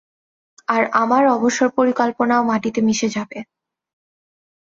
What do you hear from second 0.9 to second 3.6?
আমার অবসর পরিকল্পনাও মাটিতে মিশে যাবে।